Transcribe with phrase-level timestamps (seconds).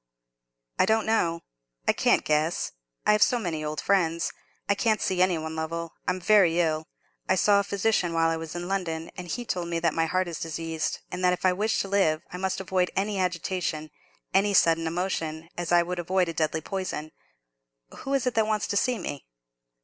[0.79, 1.41] "I don't know,
[1.87, 4.33] I can't guess—I've so many old friends.
[4.67, 5.93] I can't see any one, Lovell.
[6.07, 6.87] I'm very ill,
[7.29, 10.07] I saw a physician while I was in London; and he told me that my
[10.07, 13.91] heart is diseased, and that if I wish to live I must avoid any agitation,
[14.33, 17.11] any sudden emotion, as I would avoid a deadly poison.
[17.99, 19.27] Who is it that wants to see me?"